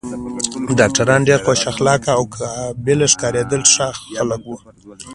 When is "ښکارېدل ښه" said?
3.13-3.87